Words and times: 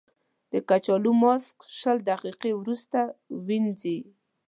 د 0.51 0.53
کچالو 0.69 1.11
ماسک 1.21 1.55
شل 1.79 1.97
دقیقې 2.09 2.51
وروسته 2.55 2.97
ووينځئ. 3.37 3.99